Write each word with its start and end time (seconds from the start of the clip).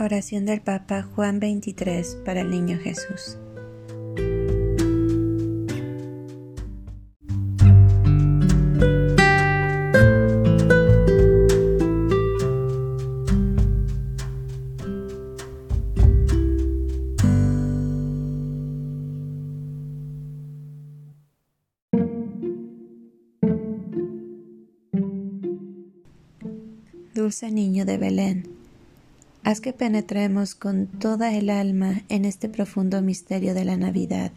Oración 0.00 0.44
del 0.44 0.60
Papa 0.60 1.02
Juan 1.02 1.38
23 1.38 2.22
para 2.24 2.40
el 2.40 2.50
Niño 2.50 2.78
Jesús. 2.82 3.38
Dulce 27.14 27.52
Niño 27.52 27.84
de 27.84 27.96
Belén 27.96 28.53
Haz 29.44 29.60
que 29.60 29.74
penetremos 29.74 30.54
con 30.54 30.86
toda 30.86 31.34
el 31.34 31.50
alma 31.50 32.00
en 32.08 32.24
este 32.24 32.48
profundo 32.48 33.02
misterio 33.02 33.52
de 33.52 33.66
la 33.66 33.76
Navidad. 33.76 34.32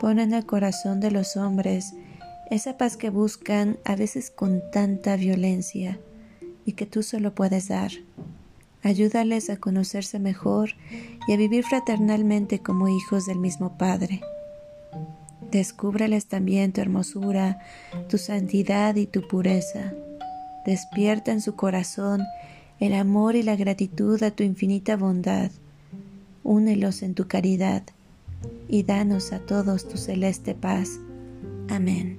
Pon 0.00 0.18
en 0.18 0.32
el 0.32 0.46
corazón 0.46 0.98
de 0.98 1.10
los 1.10 1.36
hombres 1.36 1.92
esa 2.50 2.78
paz 2.78 2.96
que 2.96 3.10
buscan 3.10 3.76
a 3.84 3.94
veces 3.94 4.30
con 4.30 4.62
tanta 4.72 5.16
violencia 5.16 5.98
y 6.64 6.72
que 6.72 6.86
tú 6.86 7.02
solo 7.02 7.34
puedes 7.34 7.68
dar. 7.68 7.90
Ayúdales 8.82 9.50
a 9.50 9.58
conocerse 9.58 10.18
mejor 10.18 10.70
y 11.28 11.34
a 11.34 11.36
vivir 11.36 11.62
fraternalmente 11.62 12.60
como 12.60 12.88
hijos 12.88 13.26
del 13.26 13.40
mismo 13.40 13.76
Padre. 13.76 14.22
Descúbreles 15.50 16.28
también 16.28 16.72
tu 16.72 16.80
hermosura, 16.80 17.60
tu 18.08 18.16
santidad 18.16 18.96
y 18.96 19.06
tu 19.06 19.28
pureza. 19.28 19.92
Despierta 20.64 21.30
en 21.30 21.42
su 21.42 21.56
corazón 21.56 22.22
el 22.82 22.94
amor 22.94 23.36
y 23.36 23.44
la 23.44 23.54
gratitud 23.54 24.20
a 24.24 24.32
tu 24.32 24.42
infinita 24.42 24.96
bondad. 24.96 25.52
Únelos 26.42 27.02
en 27.02 27.14
tu 27.14 27.28
caridad 27.28 27.84
y 28.68 28.82
danos 28.82 29.32
a 29.32 29.38
todos 29.38 29.88
tu 29.88 29.96
celeste 29.96 30.56
paz. 30.56 30.98
Amén. 31.68 32.18